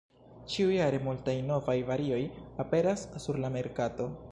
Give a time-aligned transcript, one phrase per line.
[0.53, 2.21] Ĉiujare multaj novaj varioj
[2.65, 4.13] aperas sur la merkato.